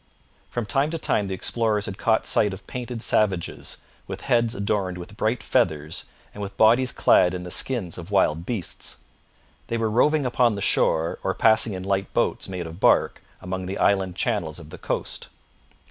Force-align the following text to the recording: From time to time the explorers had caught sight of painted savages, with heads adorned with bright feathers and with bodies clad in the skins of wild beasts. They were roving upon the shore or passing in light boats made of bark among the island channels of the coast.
From 0.49 0.65
time 0.65 0.89
to 0.89 0.97
time 0.97 1.27
the 1.27 1.35
explorers 1.35 1.85
had 1.85 1.99
caught 1.99 2.25
sight 2.25 2.53
of 2.53 2.65
painted 2.65 3.03
savages, 3.03 3.77
with 4.07 4.21
heads 4.21 4.55
adorned 4.55 4.97
with 4.97 5.15
bright 5.15 5.43
feathers 5.43 6.05
and 6.33 6.41
with 6.41 6.57
bodies 6.57 6.91
clad 6.91 7.35
in 7.35 7.43
the 7.43 7.51
skins 7.51 7.99
of 7.99 8.09
wild 8.09 8.43
beasts. 8.43 8.97
They 9.67 9.77
were 9.77 9.91
roving 9.91 10.25
upon 10.25 10.55
the 10.55 10.59
shore 10.59 11.19
or 11.23 11.35
passing 11.35 11.73
in 11.73 11.83
light 11.83 12.15
boats 12.15 12.49
made 12.49 12.65
of 12.65 12.79
bark 12.79 13.21
among 13.43 13.67
the 13.67 13.77
island 13.77 14.15
channels 14.15 14.57
of 14.57 14.71
the 14.71 14.79
coast. 14.79 15.29